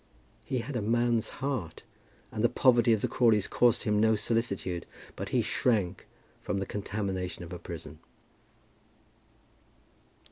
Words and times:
He 0.43 0.57
had 0.65 0.75
a 0.75 0.81
man's 0.81 1.29
heart, 1.45 1.83
and 2.31 2.43
the 2.43 2.49
poverty 2.49 2.91
of 2.91 3.01
the 3.01 3.07
Crawleys 3.07 3.45
caused 3.47 3.83
him 3.83 3.99
no 3.99 4.15
solicitude. 4.15 4.87
But 5.15 5.29
he 5.29 5.43
shrank 5.43 6.07
from 6.41 6.57
the 6.57 6.65
contamination 6.65 7.43
of 7.43 7.53
a 7.53 7.59
prison. 7.59 7.99